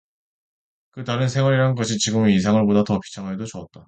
[0.91, 3.79] 그 다른 생활이라는 것이 지금 이 생활보다 더 비참하여도 좋았다.